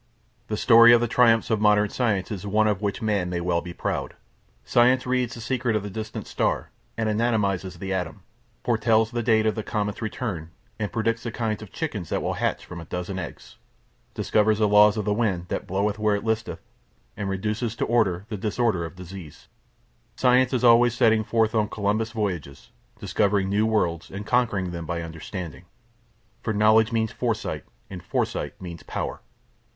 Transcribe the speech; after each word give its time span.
The 0.47 0.57
story 0.57 0.93
of 0.93 0.99
the 1.01 1.07
triumphs 1.07 1.51
of 1.51 1.61
modern 1.61 1.89
science 1.89 2.31
is 2.31 2.47
one 2.47 2.65
of 2.67 2.81
which 2.81 3.03
Man 3.03 3.29
may 3.29 3.39
well 3.39 3.61
be 3.61 3.71
proud. 3.71 4.15
Science 4.65 5.05
reads 5.05 5.35
the 5.35 5.41
secret 5.41 5.75
of 5.75 5.83
the 5.83 5.91
distant 5.91 6.25
star 6.25 6.71
and 6.97 7.07
anatomises 7.07 7.77
the 7.77 7.93
atom; 7.93 8.23
foretells 8.63 9.11
the 9.11 9.21
date 9.21 9.45
of 9.45 9.53
the 9.53 9.61
comet's 9.61 10.01
return 10.01 10.49
and 10.79 10.91
predicts 10.91 11.21
the 11.21 11.31
kinds 11.31 11.61
of 11.61 11.71
chickens 11.71 12.09
that 12.09 12.23
will 12.23 12.33
hatch 12.33 12.65
from 12.65 12.81
a 12.81 12.85
dozen 12.85 13.19
eggs; 13.19 13.57
discovers 14.15 14.57
the 14.57 14.67
laws 14.67 14.97
of 14.97 15.05
the 15.05 15.13
wind 15.13 15.49
that 15.49 15.67
bloweth 15.67 15.99
where 15.99 16.15
it 16.15 16.23
listeth 16.23 16.63
and 17.15 17.29
reduces 17.29 17.75
to 17.75 17.85
order 17.85 18.25
the 18.27 18.37
disorder 18.37 18.83
of 18.85 18.95
disease. 18.95 19.49
Science 20.15 20.51
is 20.51 20.63
always 20.63 20.95
setting 20.95 21.23
forth 21.23 21.53
on 21.53 21.69
Columbus 21.69 22.09
voyages, 22.11 22.71
discovering 22.99 23.49
new 23.49 23.67
worlds 23.67 24.09
and 24.09 24.25
conquering 24.25 24.71
them 24.71 24.87
by 24.87 25.03
understanding. 25.03 25.65
For 26.41 26.53
Knowledge 26.55 26.91
means 26.91 27.11
Foresight 27.11 27.65
and 27.87 28.01
Foresight 28.01 28.59
means 28.59 28.81
Power. 28.81 29.19